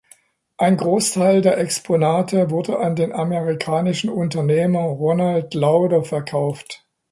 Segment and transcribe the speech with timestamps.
[0.57, 6.87] Ein Großteil der Exponate wurde an den amerikanischen Unternehmer Ronald Lauder verkauft.